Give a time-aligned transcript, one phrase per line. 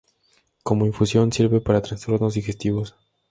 [0.63, 2.95] Como infusión sirve para trastornos digestivos.